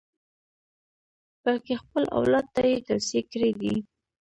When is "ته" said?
2.55-2.61